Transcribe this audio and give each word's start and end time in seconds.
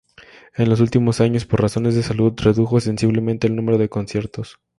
En 0.55 0.67
los 0.67 0.79
últimos 0.81 1.21
años, 1.21 1.45
por 1.45 1.61
razones 1.61 1.93
de 1.93 2.01
salud, 2.01 2.33
redujo 2.37 2.79
sensiblemente 2.79 3.45
el 3.45 3.55
número 3.55 3.77
de 3.77 3.87
conciertos. 3.89 4.57